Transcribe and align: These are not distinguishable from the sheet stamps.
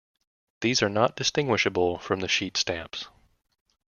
These 0.61 0.81
are 0.81 0.89
not 0.89 1.15
distinguishable 1.15 1.99
from 1.99 2.21
the 2.21 2.27
sheet 2.27 2.57
stamps. 2.57 3.07